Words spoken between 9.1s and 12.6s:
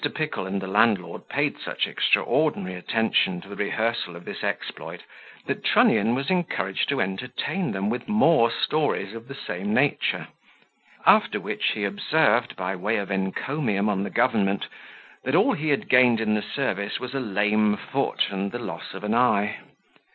of the same nature; after which he observed,